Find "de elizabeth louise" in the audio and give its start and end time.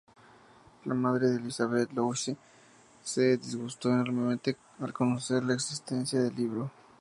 1.29-2.35